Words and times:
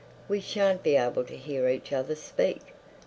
"We 0.27 0.39
shan't 0.41 0.81
be 0.81 0.95
able 0.95 1.23
to 1.25 1.37
hear 1.37 1.69
each 1.69 1.93
other 1.93 2.15
speak. 2.15 2.73